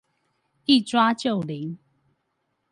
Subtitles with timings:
[0.65, 1.77] 一抓就靈！